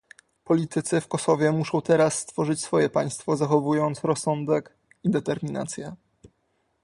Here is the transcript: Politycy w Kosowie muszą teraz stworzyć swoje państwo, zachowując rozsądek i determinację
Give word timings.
Politycy 0.43 1.01
w 1.01 1.07
Kosowie 1.07 1.51
muszą 1.51 1.81
teraz 1.81 2.19
stworzyć 2.19 2.63
swoje 2.63 2.89
państwo, 2.89 3.37
zachowując 3.37 4.03
rozsądek 4.03 4.73
i 5.03 5.09
determinację 5.09 5.95